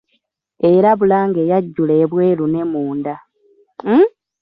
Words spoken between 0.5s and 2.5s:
Era Bulange yajjula ebweru